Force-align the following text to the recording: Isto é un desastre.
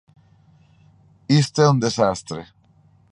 Isto 1.41 1.57
é 1.65 1.71
un 1.73 1.77
desastre. 1.85 2.41